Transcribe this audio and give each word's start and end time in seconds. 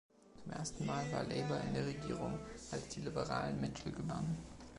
Zum 0.43 0.53
ersten 0.53 0.87
Mal 0.87 1.03
war 1.11 1.23
Labour 1.25 1.61
in 1.61 1.75
der 1.75 1.85
Regierung, 1.85 2.39
als 2.71 2.87
die 2.87 3.01
Liberalen 3.01 3.61
Mitchell 3.61 3.91
gewannen. 3.91 4.35